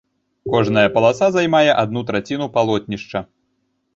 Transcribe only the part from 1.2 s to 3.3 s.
займае адну траціну палотнішча.